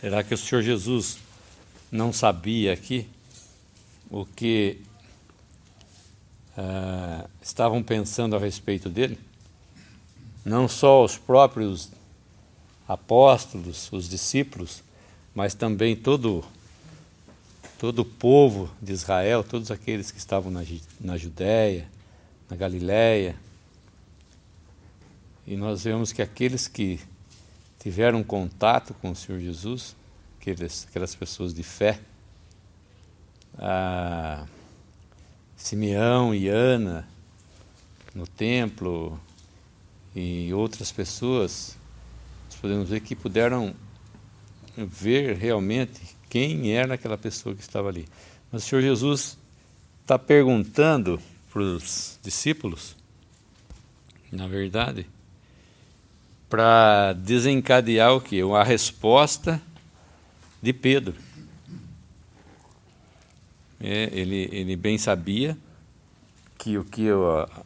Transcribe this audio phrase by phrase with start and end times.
[0.00, 1.18] Será que o Senhor Jesus
[1.92, 3.06] não sabia aqui
[4.10, 4.80] o que
[6.56, 9.18] uh, estavam pensando a respeito dele?
[10.42, 11.90] Não só os próprios
[12.88, 14.82] apóstolos, os discípulos,
[15.34, 16.42] mas também todo
[17.78, 20.62] todo o povo de Israel, todos aqueles que estavam na,
[20.98, 21.86] na Judéia,
[22.48, 23.36] na Galiléia.
[25.46, 26.98] E nós vemos que aqueles que
[27.80, 29.96] tiveram contato com o Senhor Jesus,
[30.38, 31.98] aqueles, aquelas pessoas de fé,
[33.58, 34.46] a
[35.56, 37.08] Simeão e Ana
[38.14, 39.18] no templo
[40.14, 41.76] e outras pessoas,
[42.46, 43.74] nós podemos ver que puderam
[44.76, 48.06] ver realmente quem era aquela pessoa que estava ali.
[48.52, 49.38] Mas o Senhor Jesus
[50.02, 51.20] está perguntando
[51.50, 52.96] para os discípulos,
[54.30, 55.06] na verdade,
[56.50, 58.42] para desencadear o que?
[58.42, 59.62] A resposta
[60.60, 61.14] de Pedro.
[63.80, 65.56] É, ele, ele bem sabia
[66.58, 67.62] que o que a,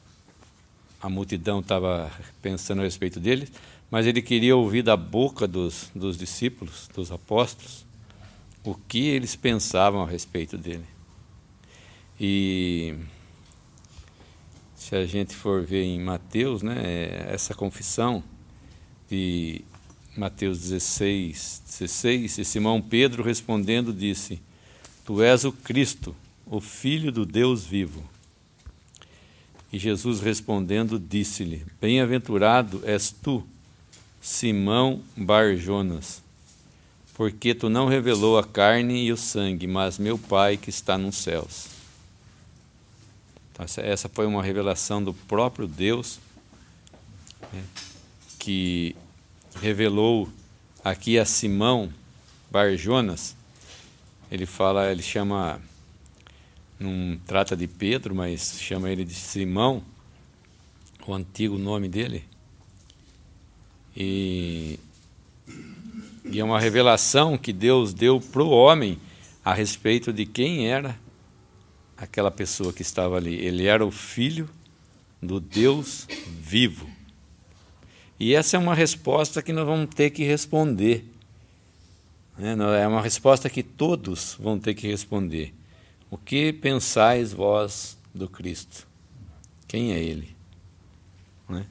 [1.01, 3.49] a multidão estava pensando a respeito dele,
[3.91, 7.87] mas ele queria ouvir da boca dos, dos discípulos, dos apóstolos,
[8.63, 10.85] o que eles pensavam a respeito dele.
[12.21, 12.95] E
[14.77, 18.23] se a gente for ver em Mateus, né, essa confissão
[19.11, 19.63] de
[20.17, 24.41] Mateus 16, 16, e Simão Pedro respondendo disse:
[25.05, 26.15] Tu és o Cristo,
[26.47, 28.03] o Filho do Deus vivo.
[29.73, 33.45] E Jesus respondendo disse-lhe: Bem-aventurado és tu,
[34.21, 36.23] Simão Barjonas,
[37.15, 41.17] porque tu não revelou a carne e o sangue, mas meu Pai que está nos
[41.17, 41.67] céus.
[43.53, 46.19] Então, essa foi uma revelação do próprio Deus.
[47.53, 47.63] Né?
[48.45, 48.95] Que
[49.59, 50.29] revelou
[50.85, 51.91] aqui a Simão
[52.51, 53.35] Barjonas,
[54.31, 55.59] ele fala, ele chama,
[56.79, 59.83] não trata de Pedro, mas chama ele de Simão,
[61.07, 62.23] o antigo nome dele.
[63.97, 64.79] E,
[66.27, 68.99] e é uma revelação que Deus deu para o homem
[69.43, 71.01] a respeito de quem era
[71.97, 73.37] aquela pessoa que estava ali.
[73.37, 74.51] Ele era o filho
[75.23, 76.07] do Deus
[76.43, 76.87] vivo.
[78.19, 81.05] E essa é uma resposta que nós vamos ter que responder.
[82.39, 82.55] Né?
[82.81, 85.53] É uma resposta que todos vão ter que responder.
[86.11, 88.87] O que pensais vós do Cristo?
[89.67, 90.35] Quem é Ele?
[91.49, 91.67] Né?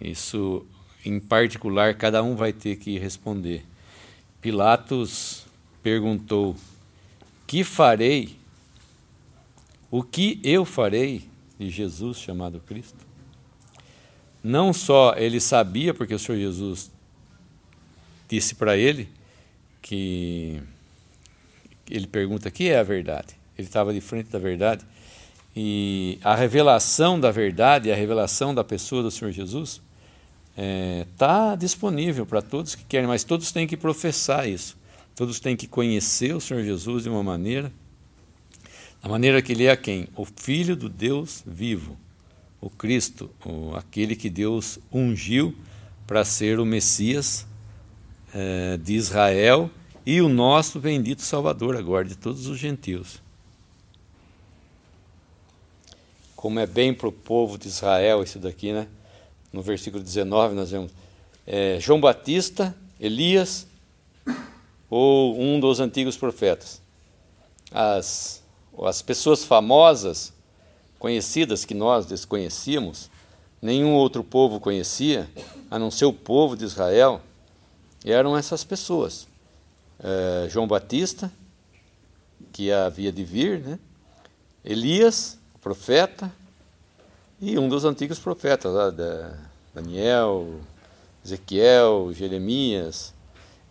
[0.00, 0.66] Isso,
[1.04, 3.64] em particular, cada um vai ter que responder.
[4.40, 5.46] Pilatos
[5.82, 6.54] perguntou:
[7.46, 8.36] Que farei?
[9.90, 11.26] O que eu farei
[11.58, 13.05] de Jesus chamado Cristo?
[14.46, 16.88] Não só ele sabia, porque o Senhor Jesus
[18.28, 19.08] disse para ele
[19.82, 20.62] que
[21.90, 23.34] ele pergunta que é a verdade.
[23.58, 24.86] Ele estava de frente da verdade.
[25.56, 29.82] E a revelação da verdade, a revelação da pessoa do Senhor Jesus,
[30.50, 34.78] está é, tá disponível para todos que querem, mas todos têm que professar isso.
[35.16, 37.72] Todos têm que conhecer o Senhor Jesus de uma maneira,
[39.02, 40.06] da maneira que ele é quem?
[40.14, 41.98] O Filho do Deus vivo
[42.60, 43.30] o Cristo,
[43.74, 45.54] aquele que Deus ungiu
[46.06, 47.46] para ser o Messias
[48.32, 49.70] é, de Israel
[50.04, 53.20] e o nosso bendito Salvador agora de todos os gentios.
[56.34, 58.86] Como é bem para o povo de Israel isso daqui, né?
[59.52, 60.92] No versículo 19 nós vemos
[61.46, 63.66] é, João Batista, Elias
[64.88, 66.80] ou um dos antigos profetas.
[67.70, 68.42] As,
[68.84, 70.32] as pessoas famosas
[70.98, 73.10] conhecidas que nós desconhecíamos,
[73.60, 75.28] nenhum outro povo conhecia,
[75.70, 77.20] a não ser o povo de Israel,
[78.04, 79.26] eram essas pessoas.
[79.98, 81.30] É, João Batista,
[82.52, 83.78] que havia de vir, né?
[84.64, 86.32] Elias, profeta,
[87.40, 88.90] e um dos antigos profetas, lá,
[89.74, 90.60] Daniel,
[91.24, 93.12] Ezequiel, Jeremias,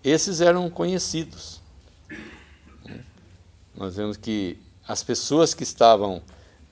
[0.04, 1.62] esses eram conhecidos.
[3.76, 4.58] Nós vemos que
[4.88, 6.22] as pessoas que estavam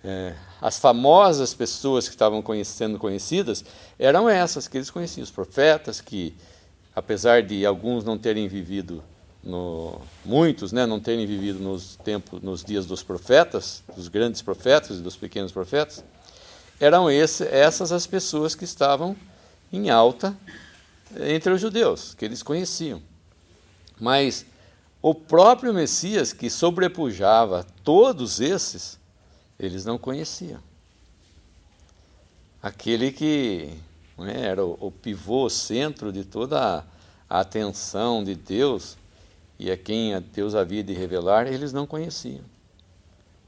[0.04, 3.64] é, as famosas pessoas que estavam sendo conhecidas
[3.98, 6.36] eram essas que eles conheciam, os profetas que,
[6.94, 9.04] apesar de alguns não terem vivido,
[9.44, 14.98] no, muitos né, não terem vivido nos, tempos, nos dias dos profetas, dos grandes profetas
[14.98, 16.04] e dos pequenos profetas,
[16.80, 19.16] eram esse, essas as pessoas que estavam
[19.72, 20.36] em alta
[21.20, 23.02] entre os judeus, que eles conheciam.
[24.00, 24.46] Mas
[25.02, 28.98] o próprio Messias, que sobrepujava todos esses,
[29.60, 30.60] eles não conheciam.
[32.62, 33.74] Aquele que
[34.18, 36.86] né, era o, o, pivô, o centro de toda
[37.30, 38.98] a, atenção de Deus
[39.60, 42.44] e a quem Deus havia de revelar, eles não conheciam.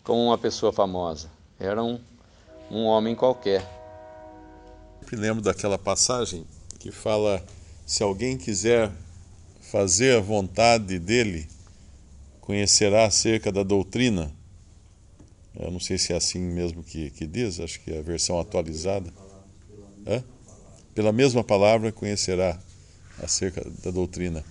[0.03, 1.29] Como uma pessoa famosa,
[1.59, 1.99] era um,
[2.69, 3.65] um homem qualquer.
[4.99, 6.45] Sempre lembro daquela passagem
[6.79, 7.43] que fala:
[7.85, 8.91] se alguém quiser
[9.61, 11.47] fazer a vontade dele,
[12.41, 14.31] conhecerá acerca da doutrina.
[15.59, 18.39] Eu não sei se é assim mesmo que, que diz, acho que é a versão
[18.39, 19.11] atualizada.
[20.05, 20.23] Hã?
[20.93, 22.59] Pela mesma palavra conhecerá
[23.21, 24.43] acerca da doutrina.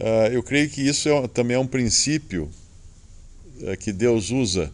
[0.00, 2.50] Uh, eu creio que isso é, também é um princípio
[3.60, 4.72] uh, que Deus usa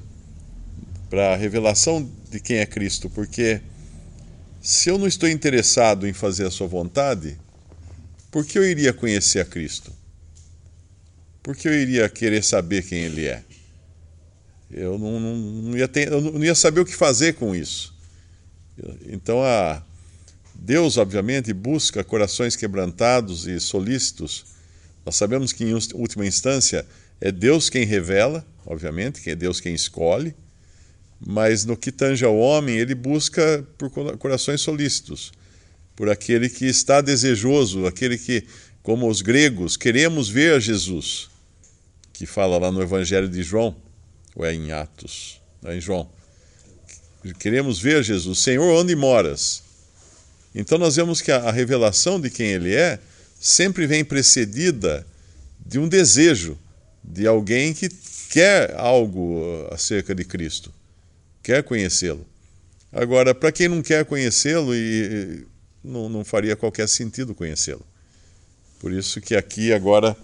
[1.10, 3.60] para a revelação de quem é Cristo, porque
[4.60, 7.36] se eu não estou interessado em fazer a sua vontade,
[8.30, 9.92] por que eu iria conhecer a Cristo?
[11.42, 13.42] Por que eu iria querer saber quem Ele é?
[14.70, 17.94] Eu não, não, não, ia, ter, eu não ia saber o que fazer com isso.
[19.06, 19.82] Então, a,
[20.54, 24.46] Deus, obviamente, busca corações quebrantados e solícitos.
[25.04, 26.86] Nós sabemos que, em última instância,
[27.20, 30.34] é Deus quem revela, obviamente, que é Deus quem escolhe,
[31.20, 35.32] mas no que tange ao homem, ele busca por corações solícitos,
[35.94, 38.44] por aquele que está desejoso, aquele que,
[38.82, 41.28] como os gregos, queremos ver a Jesus,
[42.12, 43.76] que fala lá no Evangelho de João,
[44.34, 46.08] ou é em Atos, é em João.
[47.38, 49.62] Queremos ver Jesus, Senhor, onde moras?
[50.54, 52.98] Então nós vemos que a, revelação de quem ele é
[53.40, 55.06] sempre vem precedida
[55.64, 56.58] de um desejo
[57.02, 57.88] de alguém que
[58.30, 60.72] quer algo acerca de Cristo,
[61.42, 62.26] quer conhecê-lo.
[62.92, 65.46] Agora, para quem não quer conhecê-lo, e,
[65.82, 67.84] não, não faria qualquer sentido conhecê-lo.
[68.80, 70.16] Por isso que aqui agora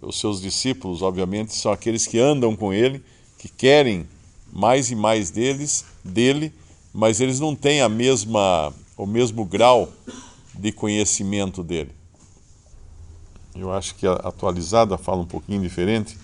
[0.00, 3.02] os seus discípulos, obviamente, são aqueles que andam com ele,
[3.42, 4.08] que querem
[4.52, 6.54] mais e mais deles, dele,
[6.94, 9.92] mas eles não têm a mesma o mesmo grau
[10.54, 11.90] de conhecimento dele.
[13.52, 16.16] Eu acho que a atualizada fala um pouquinho diferente.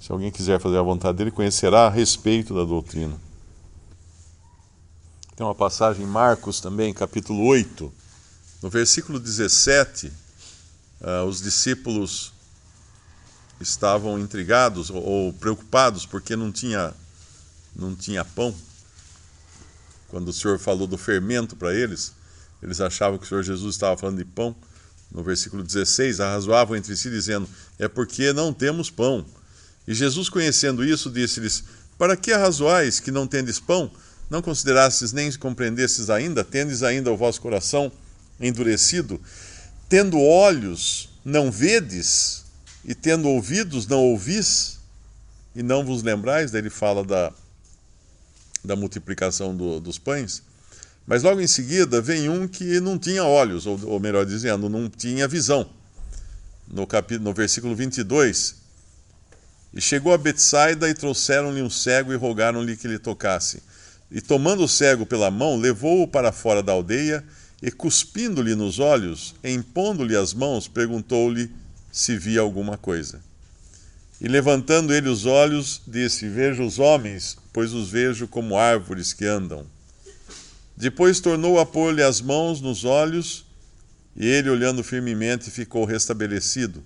[0.00, 3.20] Se alguém quiser fazer a vontade dele, conhecerá a respeito da doutrina.
[5.34, 7.92] Tem uma passagem em Marcos também, capítulo 8,
[8.62, 10.12] no versículo 17, uh,
[11.02, 12.32] ah, os discípulos
[13.62, 16.92] estavam intrigados ou, ou preocupados porque não tinha,
[17.74, 18.54] não tinha pão.
[20.08, 22.12] Quando o Senhor falou do fermento para eles,
[22.62, 24.54] eles achavam que o Senhor Jesus estava falando de pão.
[25.10, 27.48] No versículo 16, arrazoavam entre si, dizendo:
[27.78, 29.24] É porque não temos pão.
[29.86, 31.64] E Jesus, conhecendo isso, disse-lhes:
[31.98, 33.90] Para que arrazoais que não tendes pão?
[34.30, 36.42] Não considerastes nem compreendestes ainda?
[36.42, 37.92] Tendes ainda o vosso coração
[38.40, 39.20] endurecido?
[39.88, 42.41] Tendo olhos, não vedes?
[42.84, 44.78] E tendo ouvidos, não ouvis?
[45.54, 46.50] E não vos lembrais?
[46.50, 47.32] Daí ele fala da,
[48.64, 50.42] da multiplicação do, dos pães.
[51.06, 54.88] Mas logo em seguida vem um que não tinha olhos, ou, ou melhor dizendo, não
[54.88, 55.68] tinha visão.
[56.68, 58.54] No, capítulo, no versículo 22,
[59.74, 63.62] e chegou a Betsaida e trouxeram-lhe um cego e rogaram-lhe que lhe tocasse.
[64.10, 67.24] E tomando o cego pela mão, levou-o para fora da aldeia
[67.62, 71.50] e, cuspindo-lhe nos olhos, impondo-lhe as mãos, perguntou-lhe
[71.92, 73.20] se via alguma coisa.
[74.18, 79.26] E levantando ele os olhos, disse: Vejo os homens, pois os vejo como árvores que
[79.26, 79.66] andam.
[80.76, 83.44] Depois tornou a pôr-lhe as mãos nos olhos,
[84.16, 86.82] e ele, olhando firmemente, ficou restabelecido,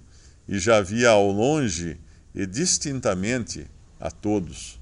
[0.49, 1.99] e já via ao longe
[2.35, 3.67] e distintamente
[4.01, 4.79] a todos.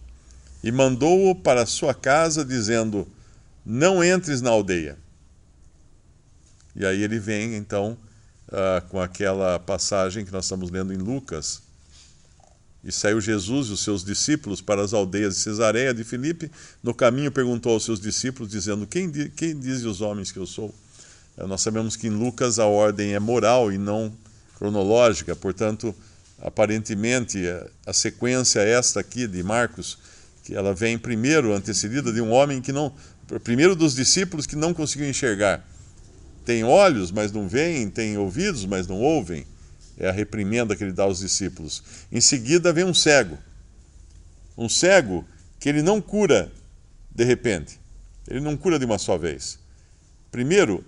[0.62, 3.06] E mandou-o para sua casa, dizendo:
[3.64, 4.96] Não entres na aldeia.
[6.74, 7.96] E aí ele vem, então,
[8.48, 11.62] uh, com aquela passagem que nós estamos lendo em Lucas,
[12.84, 16.50] e saiu Jesus e os seus discípulos para as aldeias de Cesareia de Filipe.
[16.82, 20.72] No caminho perguntou aos seus discípulos, dizendo: Quem, quem dizem os homens que eu sou?
[21.38, 24.12] Eh, nós sabemos que em Lucas a ordem é moral e não
[24.58, 25.94] cronológica, portanto,
[26.42, 27.42] aparentemente
[27.86, 29.98] a sequência esta aqui de Marcos,
[30.44, 32.92] que ela vem primeiro antecedida de um homem que não,
[33.42, 35.66] primeiro dos discípulos que não conseguiu enxergar.
[36.44, 39.46] Tem olhos, mas não veem, tem ouvidos, mas não ouvem.
[39.98, 41.82] É a reprimenda que ele dá aos discípulos.
[42.10, 43.38] Em seguida vem um cego.
[44.56, 45.24] Um cego
[45.58, 46.52] que ele não cura
[47.14, 47.80] de repente.
[48.28, 49.58] Ele não cura de uma só vez.
[50.30, 50.84] Primeiro,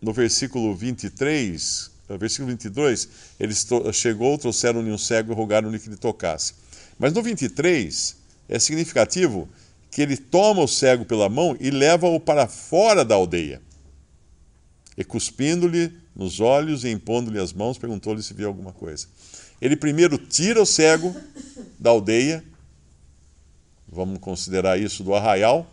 [0.00, 3.54] no versículo 23, no versículo 22, ele
[3.92, 6.54] chegou, trouxeram-lhe um cego e rogaram-lhe que lhe tocasse.
[6.98, 8.16] Mas no 23,
[8.48, 9.48] é significativo
[9.90, 13.60] que ele toma o cego pela mão e leva-o para fora da aldeia.
[15.00, 19.06] E cuspindo-lhe nos olhos e impondo-lhe as mãos, perguntou-lhe se via alguma coisa.
[19.58, 21.16] Ele primeiro tira o cego
[21.78, 22.44] da aldeia,
[23.88, 25.66] vamos considerar isso do arraial,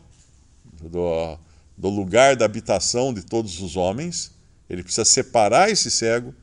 [0.81, 1.37] do,
[1.77, 4.31] do lugar da habitação de todos os homens.
[4.69, 6.33] Ele precisa separar esse cego,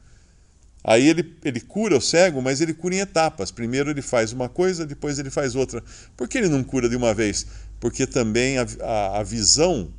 [0.86, 3.50] Aí ele, ele cura o cego, mas ele cura em etapas.
[3.50, 5.82] Primeiro ele faz uma coisa, depois ele faz outra.
[6.14, 7.46] Por que ele não cura de uma vez?
[7.80, 9.90] Porque também a, a, a visão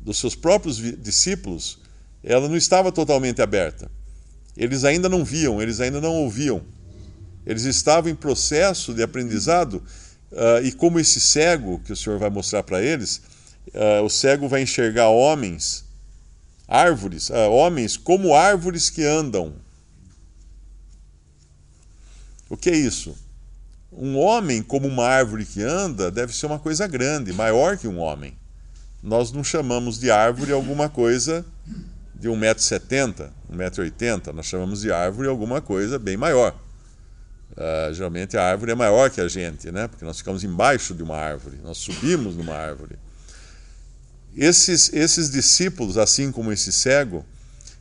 [0.00, 1.79] dos seus próprios discípulos,
[2.22, 3.90] ela não estava totalmente aberta.
[4.56, 6.62] Eles ainda não viam, eles ainda não ouviam.
[7.46, 9.82] Eles estavam em processo de aprendizado,
[10.32, 13.22] uh, e como esse cego, que o Senhor vai mostrar para eles,
[13.68, 15.84] uh, o cego vai enxergar homens,
[16.68, 19.54] árvores, uh, homens como árvores que andam.
[22.48, 23.16] O que é isso?
[23.92, 27.98] Um homem como uma árvore que anda deve ser uma coisa grande, maior que um
[27.98, 28.36] homem.
[29.02, 31.44] Nós não chamamos de árvore alguma coisa
[32.20, 36.54] de 1,70m, 1,80m, nós chamamos de árvore alguma coisa bem maior.
[37.52, 39.88] Uh, geralmente a árvore é maior que a gente, né?
[39.88, 42.96] porque nós ficamos embaixo de uma árvore, nós subimos numa árvore.
[44.36, 47.24] Esses, esses discípulos, assim como esse cego,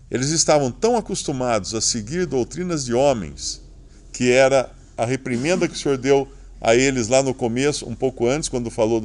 [0.09, 3.61] eles estavam tão acostumados a seguir doutrinas de homens,
[4.13, 6.31] que era a reprimenda que o Senhor deu
[6.61, 9.01] a eles lá no começo, um pouco antes, quando falou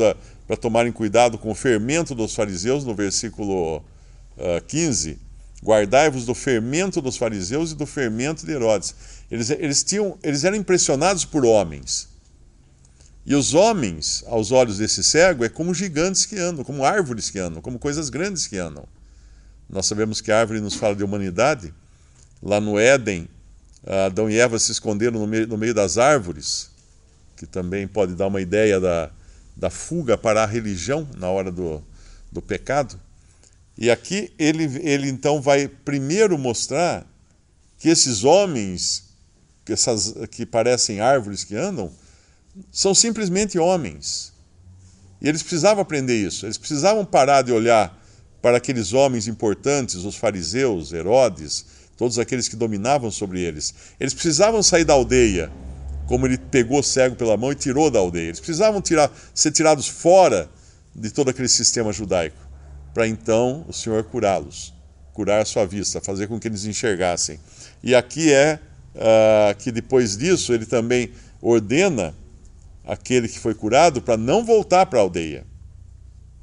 [0.46, 3.82] para tomarem cuidado com o fermento dos fariseus, no versículo uh,
[4.56, 5.23] ah, 15.
[5.64, 8.94] Guardai-vos do fermento dos fariseus e do fermento de Herodes.
[9.30, 12.08] Eles, eles, tinham, eles eram impressionados por homens.
[13.24, 17.38] E os homens, aos olhos desse cego, é como gigantes que andam, como árvores que
[17.38, 18.84] andam, como coisas grandes que andam.
[19.68, 21.72] Nós sabemos que a árvore nos fala de humanidade.
[22.42, 23.26] Lá no Éden,
[23.86, 26.70] Adão e Eva se esconderam no meio, no meio das árvores,
[27.38, 29.10] que também pode dar uma ideia da,
[29.56, 31.82] da fuga para a religião na hora do,
[32.30, 33.00] do pecado.
[33.76, 37.06] E aqui ele, ele então vai primeiro mostrar
[37.78, 39.04] que esses homens,
[39.64, 41.90] que, essas, que parecem árvores que andam,
[42.70, 44.32] são simplesmente homens.
[45.20, 48.00] E eles precisavam aprender isso, eles precisavam parar de olhar
[48.40, 51.66] para aqueles homens importantes, os fariseus, Herodes,
[51.96, 53.74] todos aqueles que dominavam sobre eles.
[53.98, 55.50] Eles precisavam sair da aldeia,
[56.06, 58.28] como ele pegou o cego pela mão e tirou da aldeia.
[58.28, 60.48] Eles precisavam tirar, ser tirados fora
[60.94, 62.43] de todo aquele sistema judaico
[62.94, 64.72] para então o Senhor curá-los,
[65.12, 67.40] curar a sua vista, fazer com que eles enxergassem.
[67.82, 68.60] E aqui é
[68.94, 71.10] uh, que depois disso ele também
[71.42, 72.14] ordena
[72.84, 75.44] aquele que foi curado para não voltar para a aldeia,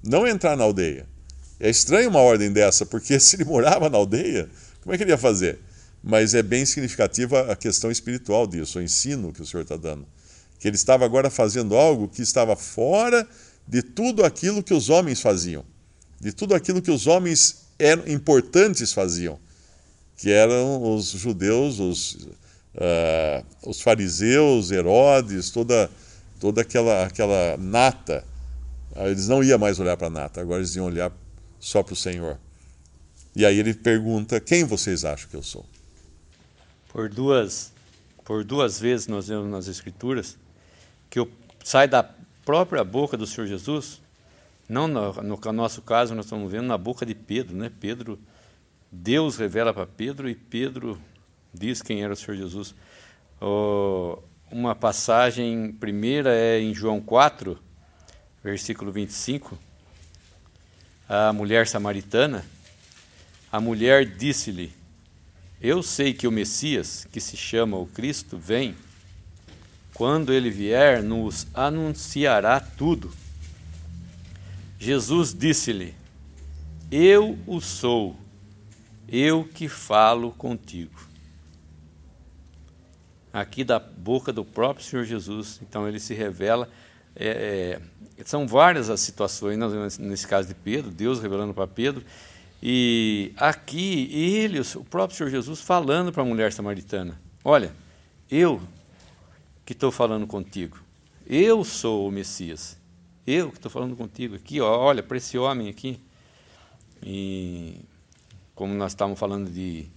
[0.03, 1.07] não entrar na aldeia.
[1.57, 4.49] É estranho uma ordem dessa, porque se ele morava na aldeia,
[4.81, 5.59] como é que ele ia fazer?
[6.03, 10.05] Mas é bem significativa a questão espiritual disso, o ensino que o Senhor está dando.
[10.59, 13.25] Que ele estava agora fazendo algo que estava fora
[13.67, 15.63] de tudo aquilo que os homens faziam
[16.21, 19.39] de tudo aquilo que os homens eram importantes faziam,
[20.15, 22.13] que eram os judeus, os,
[22.75, 25.89] uh, os fariseus, Herodes, toda,
[26.39, 28.23] toda aquela, aquela nata.
[28.95, 31.11] Ah, eles não iam mais olhar para a nata, agora eles iam olhar
[31.59, 32.37] só para o Senhor.
[33.35, 35.65] E aí ele pergunta: Quem vocês acham que eu sou?
[36.89, 37.71] Por duas,
[38.23, 40.37] por duas vezes nós vemos nas Escrituras
[41.09, 41.25] que
[41.63, 42.03] sai da
[42.45, 44.00] própria boca do Senhor Jesus
[44.67, 47.71] não no, no, nosso caso, nós estamos vendo na boca de Pedro, né?
[47.79, 48.19] Pedro,
[48.91, 50.99] Deus revela para Pedro e Pedro
[51.53, 52.73] diz quem era o Senhor Jesus.
[53.39, 54.19] Oh,
[54.51, 57.57] uma passagem primeira é em João 4,
[58.43, 59.57] versículo 25.
[61.07, 62.45] A mulher samaritana,
[63.51, 64.73] a mulher disse-lhe:
[65.59, 68.75] Eu sei que o Messias, que se chama o Cristo, vem.
[69.93, 73.13] Quando ele vier, nos anunciará tudo.
[74.81, 75.93] Jesus disse-lhe:
[76.89, 78.15] Eu o sou,
[79.07, 80.99] eu que falo contigo.
[83.31, 86.67] Aqui da boca do próprio Senhor Jesus, então ele se revela.
[87.15, 87.79] É,
[88.17, 89.55] é, são várias as situações,
[89.99, 92.03] nesse caso de Pedro, Deus revelando para Pedro,
[92.59, 97.71] e aqui ele, o próprio Senhor Jesus, falando para a mulher samaritana: Olha,
[98.31, 98.59] eu
[99.63, 100.79] que estou falando contigo,
[101.27, 102.80] eu sou o Messias.
[103.25, 105.99] Eu que estou falando contigo aqui, ó, olha para esse homem aqui.
[107.03, 107.75] E
[108.55, 109.87] como nós estávamos falando de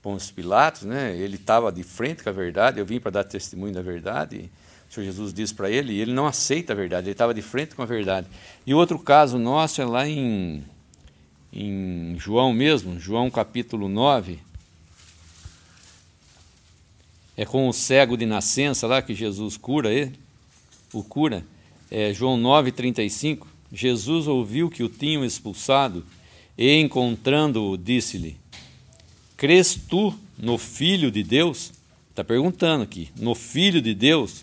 [0.00, 1.16] Pôncio Pilatos, né?
[1.16, 2.80] Ele estava de frente com a verdade.
[2.80, 4.50] Eu vim para dar testemunho da verdade.
[4.90, 7.06] O Senhor Jesus disse para ele, e ele não aceita a verdade.
[7.06, 8.26] Ele estava de frente com a verdade.
[8.66, 10.64] E outro caso nosso é lá em,
[11.52, 14.40] em João mesmo, João capítulo 9.
[17.36, 20.18] É com o cego de nascença lá que Jesus cura ele,
[20.92, 21.44] o cura
[21.94, 26.02] é, João 9,35, Jesus ouviu que o tinham expulsado
[26.56, 28.38] e, encontrando-o, disse-lhe:
[29.36, 31.70] Crês tu no Filho de Deus?
[32.08, 34.42] Está perguntando aqui, no Filho de Deus?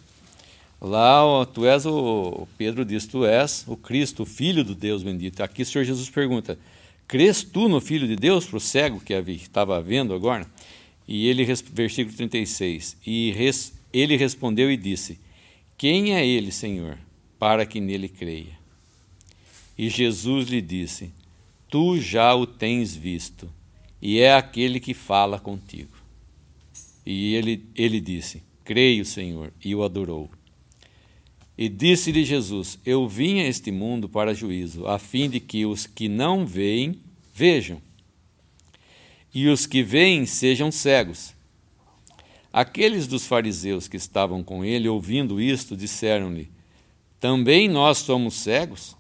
[0.79, 2.47] Lá tu és o.
[2.55, 5.41] Pedro diz: Tu és o Cristo, o Filho do Deus bendito.
[5.41, 6.55] Aqui o Senhor Jesus pergunta:
[7.07, 8.45] Crês tu no Filho de Deus?
[8.45, 10.45] Para o cego que estava vendo agora.
[11.07, 15.19] E ele, versículo 36, e res, ele respondeu e disse:
[15.75, 16.99] Quem é ele, Senhor,
[17.39, 18.60] para que nele creia?
[19.77, 21.12] E Jesus lhe disse:
[21.69, 23.50] Tu já o tens visto,
[24.01, 25.98] e é aquele que fala contigo.
[27.05, 30.29] E ele, ele disse: Creio, Senhor, e o adorou.
[31.58, 35.88] E disse-lhe Jesus: Eu vim a este mundo para juízo, a fim de que os
[35.88, 37.00] que não veem
[37.34, 37.81] vejam,
[39.34, 41.34] e os que veem sejam cegos.
[42.51, 46.50] Aqueles dos fariseus que estavam com ele, ouvindo isto, disseram-lhe:
[47.19, 48.95] Também nós somos cegos?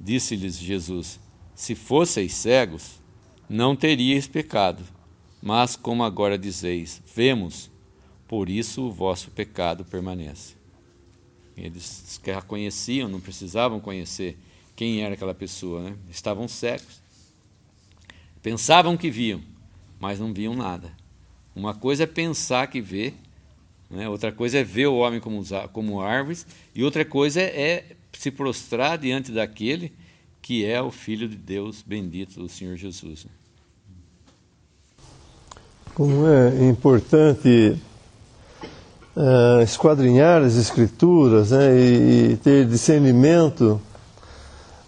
[0.00, 1.18] Disse-lhes Jesus:
[1.54, 3.00] Se fosseis cegos,
[3.48, 4.84] não teríeis pecado.
[5.42, 7.68] Mas como agora dizeis, vemos,
[8.28, 10.54] por isso o vosso pecado permanece.
[11.56, 14.38] Eles já conheciam, não precisavam conhecer
[14.76, 15.96] quem era aquela pessoa, né?
[16.08, 17.02] estavam cegos.
[18.40, 19.42] Pensavam que viam,
[19.98, 20.92] mas não viam nada.
[21.54, 23.12] Uma coisa é pensar que vê,
[23.92, 24.08] né?
[24.08, 28.30] outra coisa é ver o homem como, como árvores, e outra coisa é, é se
[28.30, 29.92] prostrar diante daquele
[30.42, 33.24] que é o Filho de Deus bendito, o Senhor Jesus.
[33.24, 33.30] Né?
[35.94, 37.78] Como é importante
[39.16, 43.80] uh, esquadrinhar as escrituras né, e, e, ter discernimento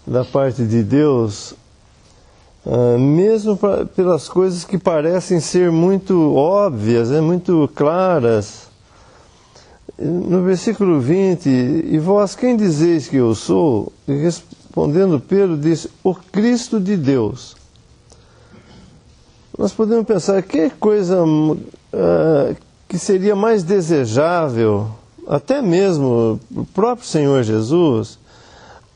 [0.07, 1.55] da parte de Deus,
[2.67, 8.64] uh, mesmo pra, pelas coisas que parecem ser muito óbvias, né, muito claras.
[9.97, 13.93] No versículo 20, e vós quem dizeis que eu sou?
[14.09, 17.55] E respondendo Pedro, disse: O Cristo de Deus.
[19.57, 22.57] Nós podemos pensar que coisa uh,
[22.89, 24.89] que seria mais desejável,
[25.29, 28.19] até mesmo o próprio Senhor Jesus,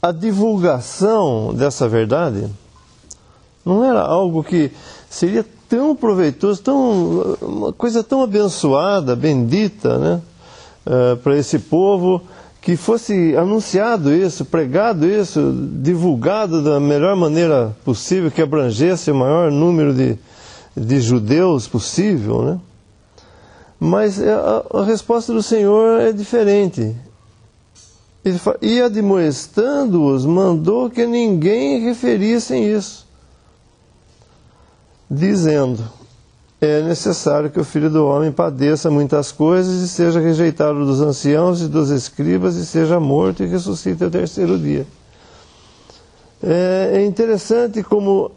[0.03, 2.49] a divulgação dessa verdade?
[3.65, 4.73] Não era algo que
[5.09, 10.21] seria tão proveitoso, tão, uma coisa tão abençoada, bendita, né?
[10.89, 12.23] Uh, para esse povo,
[12.63, 19.51] que fosse anunciado isso, pregado isso, divulgado da melhor maneira possível, que abrangesse o maior
[19.53, 20.19] número de,
[20.75, 22.61] de judeus possível, né?
[23.79, 26.97] Mas é, a, a resposta do Senhor é diferente.
[28.25, 33.07] Ele fala, e admoestando-os, mandou que ninguém referissem isso,
[35.11, 35.85] dizendo:
[36.61, 41.63] É necessário que o filho do homem padeça muitas coisas e seja rejeitado dos anciãos
[41.63, 44.85] e dos escribas e seja morto e ressuscite ao terceiro dia.
[46.43, 48.33] É, é interessante como,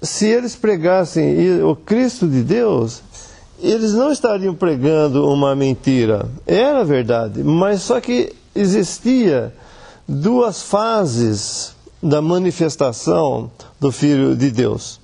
[0.00, 3.02] se eles pregassem o Cristo de Deus,
[3.60, 6.26] eles não estariam pregando uma mentira.
[6.46, 9.52] Era verdade, mas só que existia
[10.06, 14.97] duas fases da manifestação do Filho de Deus.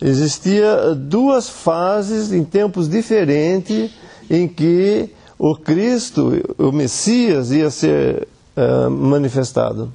[0.00, 3.90] Existia duas fases em tempos diferentes
[4.30, 9.92] em que o Cristo, o Messias, ia ser uh, manifestado.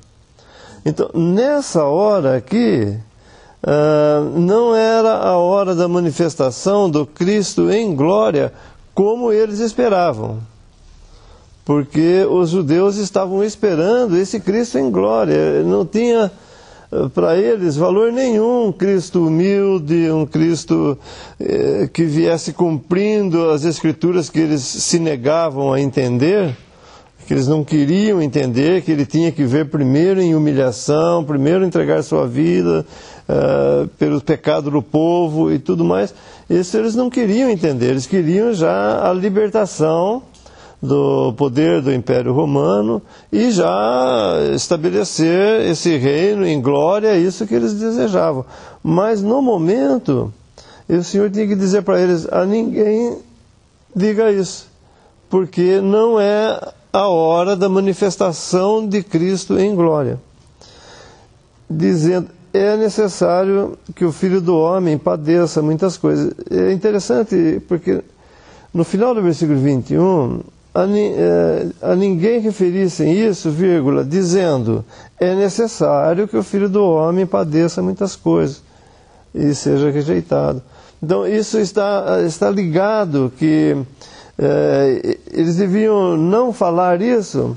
[0.86, 2.98] Então, nessa hora aqui,
[3.64, 8.52] uh, não era a hora da manifestação do Cristo em glória
[8.94, 10.40] como eles esperavam.
[11.64, 15.64] Porque os judeus estavam esperando esse Cristo em glória.
[15.64, 16.30] Não tinha
[17.14, 20.98] para eles valor nenhum um Cristo humilde, um Cristo
[21.40, 26.56] eh, que viesse cumprindo as escrituras que eles se negavam a entender
[27.26, 32.04] que eles não queriam entender que ele tinha que ver primeiro em humilhação, primeiro entregar
[32.04, 32.86] sua vida
[33.30, 36.14] uh, pelo pecado do povo e tudo mais.
[36.50, 40.24] Isso eles não queriam entender, eles queriam já a libertação
[40.84, 47.56] do poder do Império Romano e já estabelecer esse reino em glória, é isso que
[47.56, 48.46] eles desejavam.
[48.84, 50.34] Mas no momento,
[50.90, 53.18] o Senhor tinha que dizer para eles: a ninguém
[53.96, 54.68] diga isso,
[55.30, 56.60] porque não é
[56.92, 60.20] a hora da manifestação de Cristo em glória,
[61.70, 66.34] dizendo: é necessário que o Filho do Homem padeça muitas coisas.
[66.52, 68.04] É interessante porque
[68.74, 70.42] no final do versículo 21,
[70.74, 74.84] a, é, a ninguém referissem isso, vírgula, dizendo:
[75.20, 78.62] é necessário que o Filho do Homem padeça muitas coisas
[79.34, 80.62] e seja rejeitado.
[81.02, 83.76] Então, isso está, está ligado que
[84.38, 87.56] é, eles deviam não falar isso,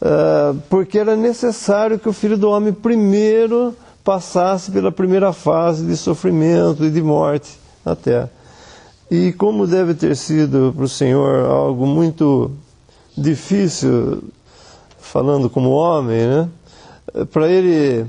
[0.00, 5.96] é, porque era necessário que o filho do homem primeiro passasse pela primeira fase de
[5.96, 8.30] sofrimento e de morte na terra.
[9.10, 12.50] E como deve ter sido para o Senhor algo muito
[13.16, 14.22] difícil,
[15.00, 16.48] falando como homem, né?
[17.32, 18.06] para ele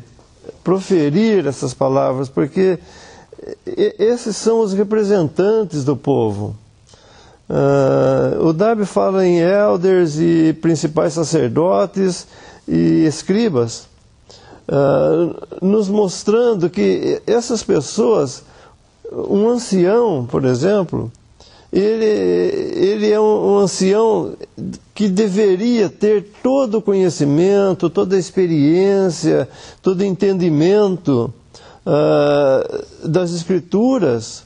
[0.63, 2.77] proferir essas palavras, porque
[3.65, 6.55] esses são os representantes do povo.
[7.49, 12.25] Uh, o Darby fala em elders e principais sacerdotes
[12.65, 13.87] e escribas,
[14.69, 18.43] uh, nos mostrando que essas pessoas,
[19.11, 21.11] um ancião, por exemplo,
[21.71, 24.33] ele, ele é um, ancião
[24.93, 29.47] que deveria ter todo o conhecimento, toda a experiência,
[29.81, 31.33] todo o entendimento
[31.85, 34.43] uh, das Escrituras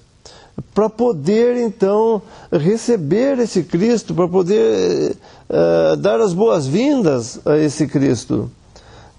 [0.74, 5.16] para poder então receber esse Cristo, para poder
[5.50, 8.50] uh, dar as boas-vindas a esse Cristo.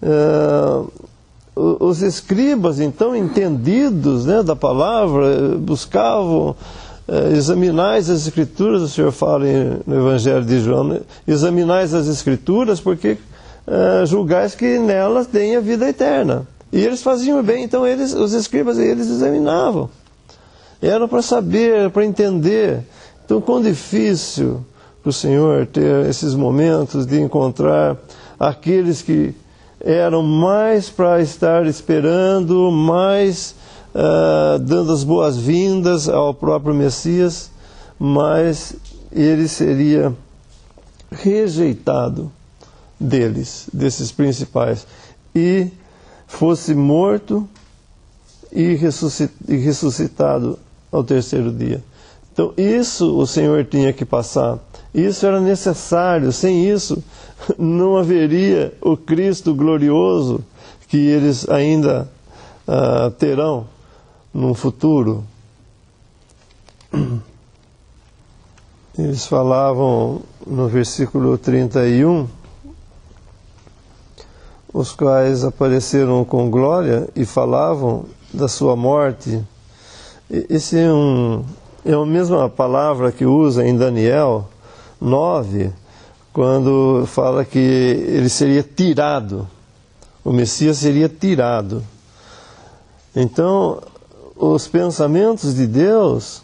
[0.03, 0.91] Uh,
[1.57, 6.51] os escribas, então, entendidos né, da palavra, buscavam
[7.09, 9.47] uh, examinais as escrituras, o Senhor fala
[9.87, 13.17] no Evangelho de João, né, examinais as escrituras porque
[14.07, 16.47] julgais que nelas tem a vida eterna.
[16.73, 19.91] E eles faziam bem, então eles, os escribas, eles examinavam.
[20.81, 22.81] Era para saber, para entender.
[23.25, 24.65] Então, quão difícil
[25.03, 27.97] para o Senhor ter esses momentos de encontrar
[28.39, 29.35] aqueles que
[29.81, 33.55] eram mais para estar esperando, mais
[33.95, 37.51] uh, dando as boas-vindas ao próprio Messias,
[37.99, 38.75] mas
[39.13, 40.13] ele seria
[41.11, 42.31] rejeitado
[42.99, 44.87] deles, desses principais,
[45.35, 45.69] e
[46.27, 47.49] fosse morto
[48.53, 50.59] e ressuscitado
[50.91, 51.83] ao terceiro dia.
[52.33, 54.59] Então, isso o Senhor tinha que passar.
[54.97, 56.33] Isso era necessário.
[56.33, 57.03] Sem isso,
[57.59, 60.43] não haveria o Cristo glorioso
[60.89, 62.09] que eles ainda
[62.67, 63.67] uh, terão
[64.33, 65.25] no futuro.
[68.99, 72.27] Eles falavam no versículo 31,
[74.73, 79.45] os quais apareceram com glória e falavam da sua morte
[80.29, 81.45] esse é, um,
[81.85, 84.49] é a mesma palavra que usa em Daniel
[85.01, 85.73] 9,
[86.33, 89.49] quando fala que ele seria tirado,
[90.25, 91.83] o Messias seria tirado.
[93.15, 93.81] Então,
[94.37, 96.43] os pensamentos de Deus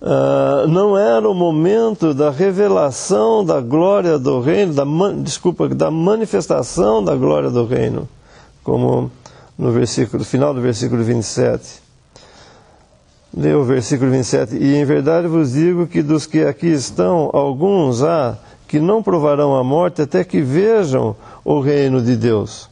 [0.00, 4.84] uh, não era o momento da revelação da glória do reino, da,
[5.22, 8.08] desculpa, da manifestação da glória do reino,
[8.64, 9.10] como
[9.56, 11.83] no versículo final do versículo 27.
[13.36, 14.56] Lê o versículo 27.
[14.56, 18.36] E em verdade vos digo que dos que aqui estão, alguns há
[18.68, 22.68] que não provarão a morte até que vejam o reino de Deus.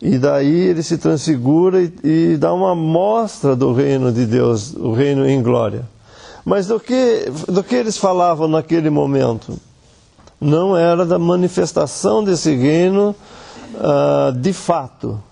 [0.00, 4.92] E daí ele se transfigura e, e dá uma mostra do reino de Deus, o
[4.92, 5.84] reino em glória.
[6.44, 9.58] Mas do que, do que eles falavam naquele momento?
[10.40, 13.14] Não era da manifestação desse reino
[13.74, 15.22] uh, de fato,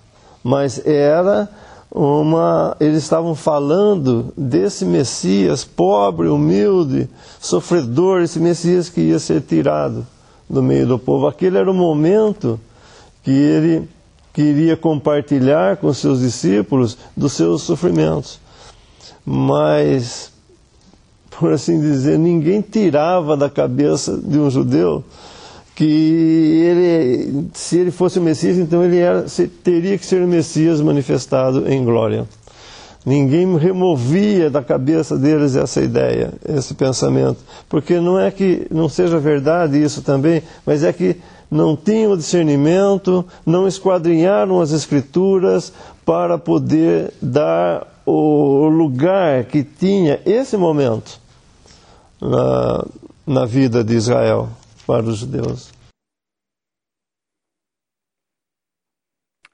[0.45, 1.49] mas era
[1.90, 7.09] uma, eles estavam falando desse Messias pobre, humilde,
[7.40, 10.07] sofredor, esse Messias que ia ser tirado
[10.48, 11.27] do meio do povo.
[11.27, 12.61] Aquele era o momento
[13.22, 13.88] que ele
[14.33, 18.38] queria compartilhar com seus discípulos dos seus sofrimentos.
[19.24, 20.31] Mas,
[21.31, 25.05] por assim dizer, ninguém tirava da cabeça de um judeu
[25.79, 29.25] que ele, se ele fosse o Messias, então ele era,
[29.62, 32.27] teria que ser o Messias manifestado em glória.
[33.07, 37.38] Ninguém removia da cabeça deles essa ideia, esse pensamento,
[37.69, 41.17] porque não é que não seja verdade isso também, mas é que
[41.49, 45.73] não tinham discernimento, não esquadrinharam as Escrituras
[46.05, 51.21] para poder dar o lugar que tinha esse momento
[52.21, 52.85] na,
[53.25, 54.49] na vida de Israel
[54.88, 55.70] para os judeus.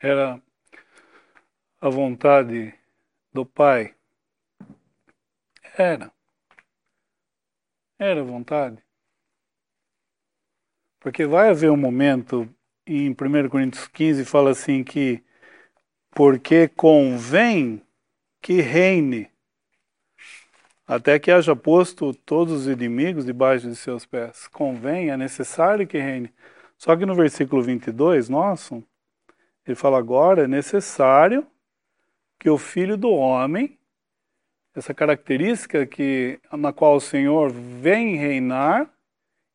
[0.01, 0.41] Era
[1.81, 2.73] a vontade
[3.33, 3.97] do Pai.
[5.77, 6.13] Era.
[7.99, 8.81] Era a vontade.
[11.01, 12.49] Porque vai haver um momento,
[12.87, 15.25] em 1 Coríntios 15 fala assim que
[16.13, 17.85] porque convém
[18.41, 19.29] que reine
[20.87, 24.47] até que haja posto todos os inimigos debaixo de seus pés.
[24.49, 26.33] Convém, é necessário que reine.
[26.77, 28.83] Só que no versículo 22, nosso,
[29.67, 31.47] ele fala agora, é necessário
[32.39, 33.79] que o Filho do Homem,
[34.75, 38.91] essa característica que, na qual o Senhor vem reinar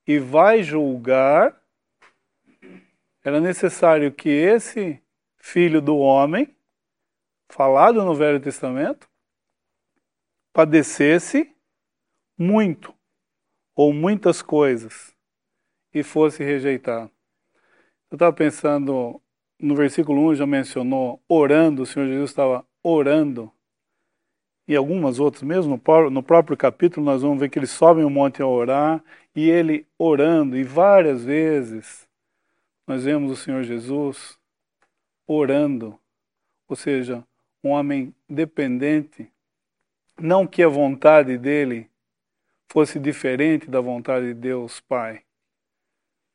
[0.07, 1.55] e vai julgar,
[3.23, 4.99] era necessário que esse
[5.37, 6.55] Filho do Homem,
[7.49, 9.08] falado no Velho Testamento,
[10.53, 11.53] padecesse
[12.37, 12.93] muito
[13.75, 15.15] ou muitas coisas
[15.93, 17.11] e fosse rejeitado.
[18.11, 19.21] Eu estava pensando,
[19.59, 23.51] no versículo 1 já mencionou orando, o Senhor Jesus estava orando
[24.69, 25.81] e algumas outras, mesmo
[26.11, 29.03] no próprio capítulo, nós vamos ver que eles sobem o monte a orar,
[29.35, 32.07] e ele orando, e várias vezes
[32.85, 34.37] nós vemos o Senhor Jesus
[35.25, 35.99] orando,
[36.67, 37.25] ou seja,
[37.63, 39.31] um homem dependente,
[40.21, 41.89] não que a vontade dele
[42.67, 45.23] fosse diferente da vontade de Deus Pai.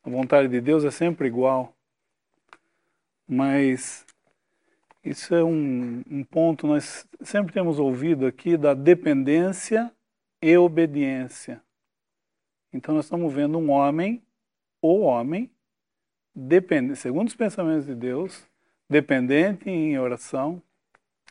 [0.02, 1.74] A vontade de Deus é sempre igual.
[3.26, 4.04] Mas
[5.02, 9.92] isso é um, um ponto nós sempre temos ouvido aqui da dependência
[10.42, 11.62] e obediência.
[12.72, 14.22] Então nós estamos vendo um homem,
[14.82, 15.50] o homem,
[16.34, 18.46] dependente, segundo os pensamentos de Deus,
[18.90, 20.60] dependente em oração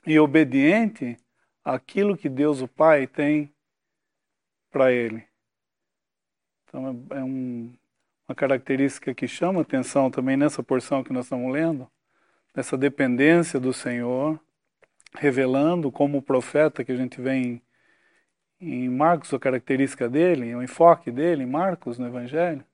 [0.05, 1.17] e obediente
[1.63, 3.53] àquilo que Deus o Pai tem
[4.69, 5.23] para ele.
[6.67, 7.73] Então é um,
[8.27, 11.89] uma característica que chama atenção também nessa porção que nós estamos lendo,
[12.55, 14.39] nessa dependência do Senhor,
[15.15, 17.61] revelando como o profeta que a gente vê em,
[18.59, 22.65] em Marcos, a característica dele, o enfoque dele Marcos, no Evangelho,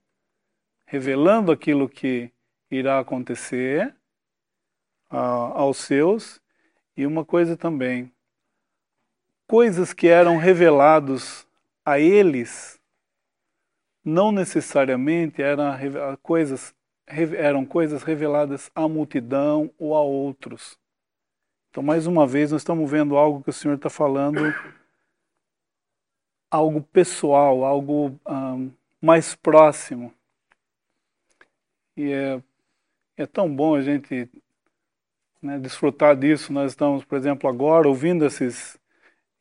[0.86, 2.32] revelando aquilo que
[2.72, 3.94] irá acontecer
[5.10, 6.42] a, aos seus,
[6.96, 8.12] e uma coisa também,
[9.50, 11.44] coisas que eram revelados
[11.84, 12.80] a eles,
[14.06, 15.76] não necessariamente eram
[16.22, 16.76] coisas
[17.36, 20.78] eram coisas reveladas à multidão ou a outros.
[21.72, 24.40] Então, mais uma vez, nós estamos vendo algo que o Senhor está falando,
[26.52, 30.14] algo pessoal, algo um, mais próximo.
[31.98, 32.44] E é,
[33.18, 34.30] é tão bom a gente
[35.42, 36.54] né, desfrutar disso.
[36.54, 38.79] Nós estamos, por exemplo, agora ouvindo esses,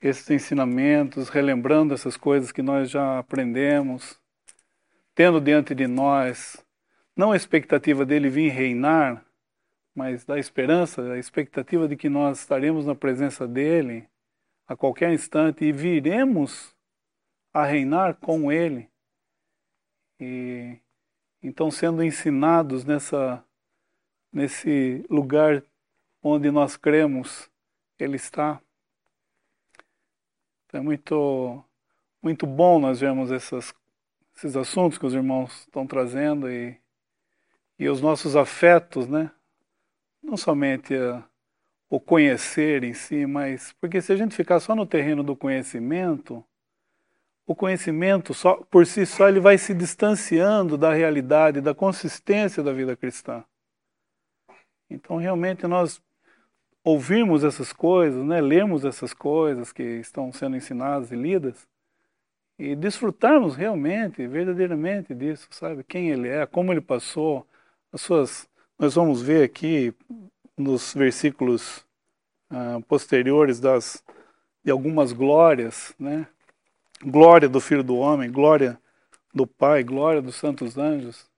[0.00, 4.20] esses ensinamentos, relembrando essas coisas que nós já aprendemos,
[5.14, 6.64] tendo diante de nós
[7.16, 9.26] não a expectativa dele vir reinar,
[9.92, 14.08] mas da esperança, a expectativa de que nós estaremos na presença dele
[14.68, 16.72] a qualquer instante e viremos
[17.52, 18.88] a reinar com ele.
[20.20, 20.78] E
[21.42, 23.44] então sendo ensinados nessa
[24.32, 25.64] nesse lugar
[26.22, 27.50] onde nós cremos,
[27.98, 28.60] ele está.
[30.68, 31.64] Então é muito
[32.22, 33.72] muito bom nós vermos essas,
[34.36, 36.78] esses assuntos que os irmãos estão trazendo e
[37.78, 39.30] e os nossos afetos, né?
[40.22, 41.24] Não somente a,
[41.88, 46.44] o conhecer em si, mas porque se a gente ficar só no terreno do conhecimento,
[47.46, 52.72] o conhecimento só por si só ele vai se distanciando da realidade, da consistência da
[52.72, 53.44] vida cristã.
[54.90, 56.02] Então realmente nós
[56.84, 61.66] ouvirmos essas coisas, né, lermos essas coisas que estão sendo ensinadas e lidas
[62.58, 65.84] e desfrutarmos realmente, verdadeiramente disso, sabe?
[65.84, 67.46] Quem ele é, como ele passou,
[67.92, 69.94] as suas, nós vamos ver aqui
[70.56, 71.86] nos versículos
[72.50, 74.02] uh, posteriores das,
[74.64, 76.26] de algumas glórias, né?
[77.00, 78.76] Glória do Filho do Homem, glória
[79.32, 81.30] do Pai, glória dos santos anjos.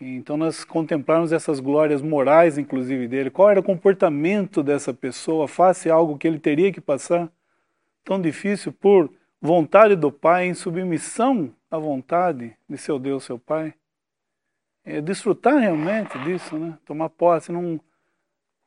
[0.00, 3.30] Então nós contemplamos essas glórias morais, inclusive, dele.
[3.30, 7.30] Qual era o comportamento dessa pessoa face a algo que ele teria que passar
[8.02, 13.74] tão difícil por vontade do Pai, em submissão à vontade de seu Deus, seu Pai?
[14.84, 16.78] é, desfrutar realmente disso, né?
[16.84, 17.80] Tomar posse, não,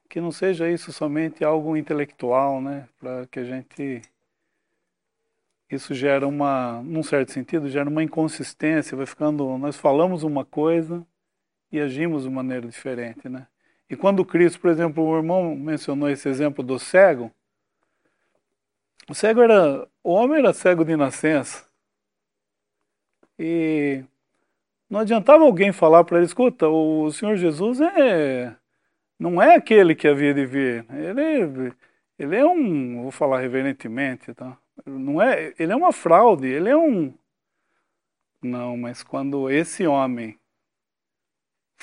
[0.10, 2.88] que não seja isso somente algo intelectual, né?
[3.00, 4.02] Para que a gente
[5.70, 11.06] isso gera uma, num certo sentido, gera uma inconsistência, vai ficando, nós falamos uma coisa
[11.74, 13.48] e agimos de maneira diferente, né?
[13.90, 17.32] E quando Cristo, por exemplo, o irmão mencionou esse exemplo do cego,
[19.10, 21.68] o cego era, o homem era cego de nascença.
[23.40, 24.04] E
[24.88, 28.56] não adiantava alguém falar para ele, escuta, o Senhor Jesus é
[29.18, 30.86] não é aquele que havia de vir.
[30.92, 31.74] Ele,
[32.20, 34.58] ele é um, vou falar reverentemente, tá?
[34.86, 37.14] Não é, ele é uma fraude, ele é um
[38.44, 40.38] Não, mas quando esse homem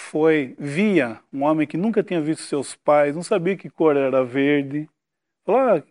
[0.01, 4.25] foi via um homem que nunca tinha visto seus pais, não sabia que cor era
[4.25, 4.89] verde.
[5.45, 5.83] Falou, ah,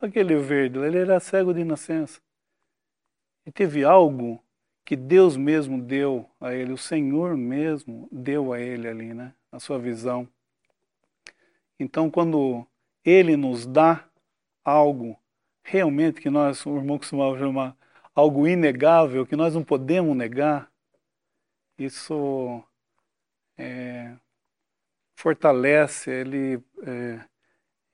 [0.00, 2.20] aquele verde, ele era cego de nascença.
[3.46, 4.42] E teve algo
[4.84, 9.34] que Deus mesmo deu a ele, o Senhor mesmo deu a ele ali, né?
[9.50, 10.28] A sua visão.
[11.80, 12.66] Então, quando
[13.04, 14.04] ele nos dá
[14.64, 15.18] algo
[15.62, 17.76] realmente que nós, o irmão costumava chamar
[18.14, 20.70] algo inegável, que nós não podemos negar,
[21.78, 22.62] isso
[23.58, 24.14] é,
[25.16, 27.20] fortalece, ele é,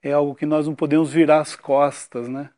[0.03, 2.51] é algo que nós não podemos virar as costas, né?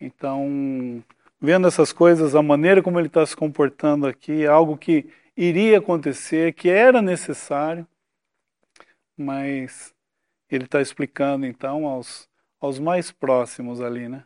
[0.00, 1.02] Então,
[1.40, 5.78] vendo essas coisas, a maneira como ele está se comportando aqui, é algo que iria
[5.78, 7.86] acontecer, que era necessário,
[9.16, 9.94] mas
[10.50, 12.28] ele está explicando então aos,
[12.60, 14.24] aos mais próximos ali, né?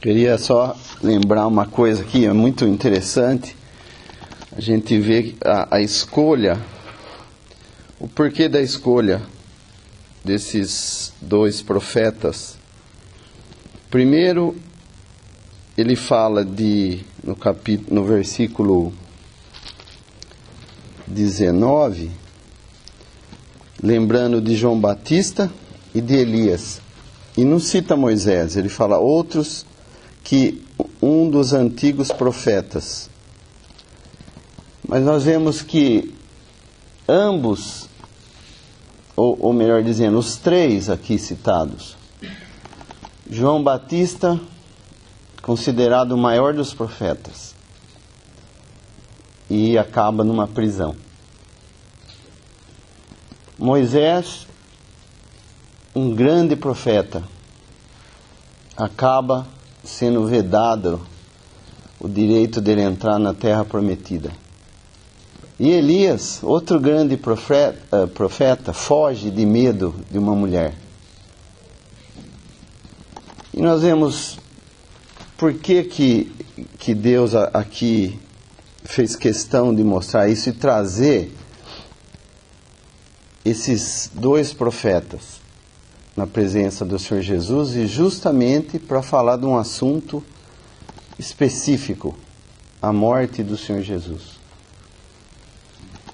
[0.00, 3.56] Queria só lembrar uma coisa aqui, é muito interessante.
[4.56, 6.58] A gente vê a, a escolha,
[8.00, 9.20] o porquê da escolha
[10.24, 12.56] desses dois profetas.
[13.90, 14.56] Primeiro,
[15.76, 18.94] ele fala de no capítulo, no versículo
[21.06, 22.10] 19,
[23.82, 25.52] lembrando de João Batista
[25.94, 26.80] e de Elias.
[27.36, 29.66] E não cita Moisés, ele fala outros
[30.24, 30.64] que
[31.02, 33.10] um dos antigos profetas.
[34.88, 36.14] Mas nós vemos que
[37.08, 37.88] ambos,
[39.16, 41.96] ou, ou melhor dizendo, os três aqui citados,
[43.28, 44.40] João Batista,
[45.42, 47.54] considerado o maior dos profetas,
[49.50, 50.94] e acaba numa prisão.
[53.58, 54.46] Moisés,
[55.94, 57.24] um grande profeta,
[58.76, 59.46] acaba
[59.82, 61.00] sendo vedado
[61.98, 64.45] o direito dele entrar na terra prometida.
[65.58, 70.74] E Elias, outro grande profeta, eh, profeta, foge de medo de uma mulher.
[73.54, 74.38] E nós vemos
[75.38, 76.32] por que, que,
[76.78, 78.18] que Deus aqui
[78.84, 81.32] fez questão de mostrar isso e trazer
[83.42, 85.40] esses dois profetas
[86.14, 90.22] na presença do Senhor Jesus e justamente para falar de um assunto
[91.18, 92.14] específico,
[92.80, 94.35] a morte do Senhor Jesus.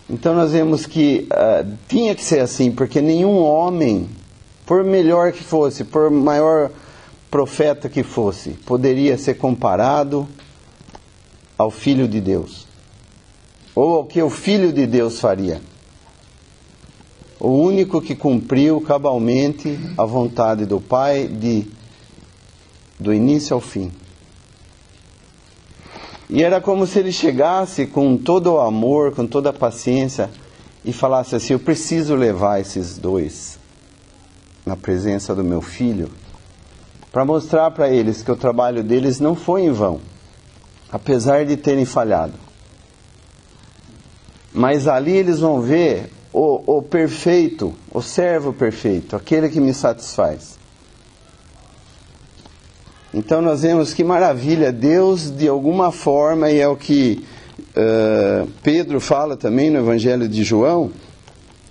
[0.09, 4.09] Então nós vemos que uh, tinha que ser assim, porque nenhum homem,
[4.67, 6.71] por melhor que fosse, por maior
[7.31, 10.29] profeta que fosse, poderia ser comparado
[11.57, 12.67] ao Filho de Deus,
[13.75, 15.61] ou ao que o Filho de Deus faria
[17.43, 21.67] o único que cumpriu cabalmente a vontade do Pai de
[23.01, 23.91] do início ao fim.
[26.35, 30.31] E era como se ele chegasse com todo o amor, com toda a paciência
[30.83, 33.59] e falasse assim: Eu preciso levar esses dois
[34.65, 36.09] na presença do meu filho
[37.13, 40.01] para mostrar para eles que o trabalho deles não foi em vão,
[40.91, 42.33] apesar de terem falhado.
[44.55, 50.62] Mas ali eles vão ver o, o perfeito, o servo perfeito, aquele que me satisfaz.
[53.13, 57.25] Então nós vemos que maravilha, Deus de alguma forma, e é o que
[57.59, 60.91] uh, Pedro fala também no Evangelho de João,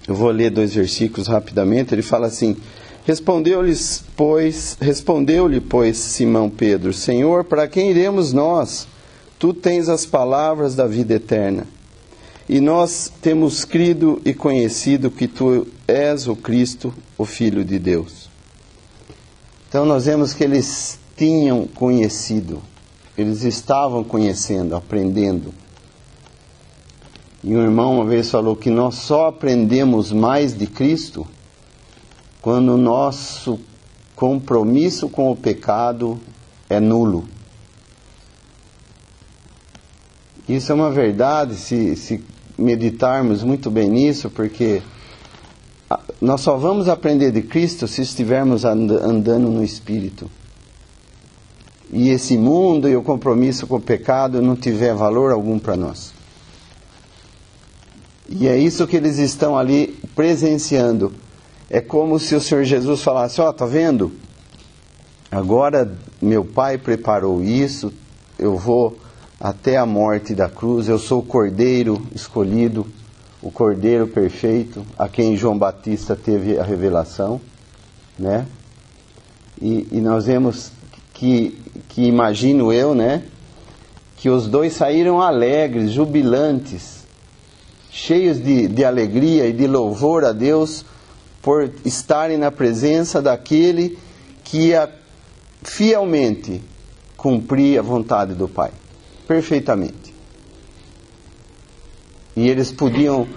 [0.07, 2.55] eu vou ler dois versículos rapidamente, ele fala assim,
[3.03, 8.87] Respondeu-lhes, pois, respondeu-lhe, pois, Simão Pedro, Senhor, para quem iremos nós?
[9.39, 11.65] Tu tens as palavras da vida eterna.
[12.47, 18.29] E nós temos crido e conhecido que tu és o Cristo, o Filho de Deus.
[19.67, 22.63] Então nós vemos que eles tinham conhecido,
[23.15, 25.53] eles estavam conhecendo, aprendendo.
[27.43, 31.27] E um irmão uma vez falou que nós só aprendemos mais de Cristo
[32.41, 33.59] quando o nosso
[34.15, 36.19] compromisso com o pecado
[36.67, 37.23] é nulo.
[40.49, 42.23] Isso é uma verdade se, se
[42.57, 44.81] meditarmos muito bem nisso, porque
[46.19, 50.27] nós só vamos aprender de Cristo se estivermos andando no Espírito.
[51.91, 56.13] E esse mundo e o compromisso com o pecado não tiver valor algum para nós.
[58.29, 61.13] E é isso que eles estão ali presenciando.
[61.69, 64.11] É como se o Senhor Jesus falasse: Ó, oh, tá vendo?
[65.29, 67.91] Agora meu Pai preparou isso,
[68.39, 68.97] eu vou
[69.39, 70.87] até a morte da cruz.
[70.87, 72.87] Eu sou o cordeiro escolhido,
[73.41, 77.41] o cordeiro perfeito, a quem João Batista teve a revelação,
[78.17, 78.45] né?
[79.61, 80.71] E, e nós vemos
[81.21, 81.55] que,
[81.87, 83.21] que imagino eu, né?
[84.17, 87.05] Que os dois saíram alegres, jubilantes,
[87.91, 90.83] cheios de, de alegria e de louvor a Deus
[91.39, 93.99] por estarem na presença daquele
[94.43, 94.91] que ia
[95.61, 96.59] fielmente
[97.15, 98.71] cumprir a vontade do Pai
[99.27, 100.15] perfeitamente.
[102.35, 103.27] E eles podiam,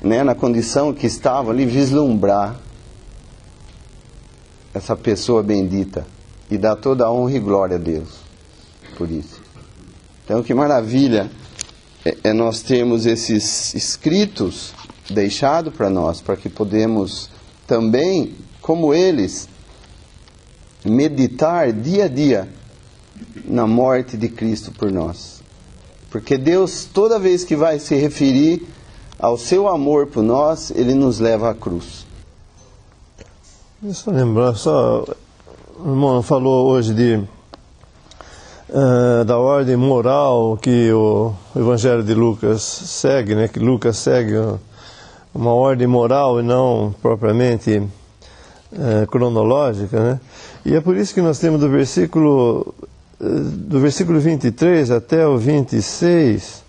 [0.00, 2.60] né, na condição que estavam ali, vislumbrar
[4.72, 6.13] essa pessoa bendita
[6.50, 8.24] e dar toda a honra e glória a Deus
[8.96, 9.40] por isso.
[10.24, 11.30] Então, que maravilha
[12.04, 14.72] é, é nós termos esses escritos
[15.10, 17.28] deixados para nós, para que podemos
[17.66, 19.48] também, como eles,
[20.84, 22.48] meditar dia a dia
[23.44, 25.42] na morte de Cristo por nós.
[26.10, 28.66] Porque Deus, toda vez que vai se referir
[29.18, 32.06] ao seu amor por nós, ele nos leva à cruz.
[33.92, 35.04] Só lembrar, só
[35.90, 37.20] irmão falou hoje de
[38.70, 43.48] uh, da ordem moral que o Evangelho de Lucas segue, né?
[43.48, 44.32] Que Lucas segue
[45.34, 47.82] uma ordem moral e não propriamente
[48.72, 50.20] uh, cronológica, né?
[50.64, 52.74] E é por isso que nós temos do versículo
[53.20, 56.64] do versículo 23 até o 26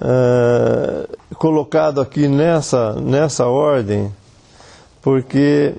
[0.00, 4.10] uh, colocado aqui nessa nessa ordem,
[5.02, 5.74] porque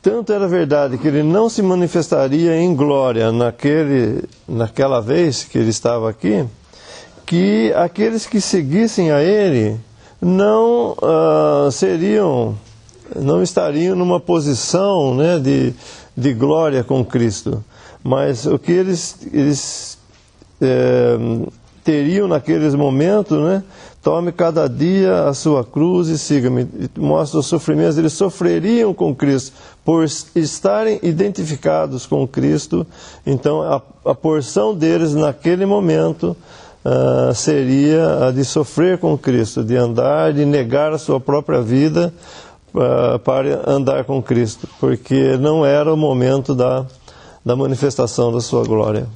[0.00, 5.70] tanto era verdade que ele não se manifestaria em glória naquele, naquela vez que ele
[5.70, 6.44] estava aqui,
[7.26, 9.78] que aqueles que seguissem a ele
[10.20, 12.56] não uh, seriam,
[13.14, 15.74] não estariam numa posição né, de,
[16.16, 17.62] de glória com Cristo.
[18.02, 19.98] Mas o que eles, eles
[20.60, 21.16] é,
[21.84, 23.62] teriam naqueles momentos, né,
[24.02, 26.68] Tome cada dia a sua cruz e siga-me.
[26.96, 27.98] Mostra os sofrimentos.
[27.98, 29.52] Eles sofreriam com Cristo
[29.84, 32.86] por estarem identificados com Cristo.
[33.26, 36.36] Então, a, a porção deles naquele momento
[36.84, 42.12] uh, seria a de sofrer com Cristo, de andar, de negar a sua própria vida
[42.74, 46.86] uh, para andar com Cristo, porque não era o momento da,
[47.44, 49.06] da manifestação da sua glória.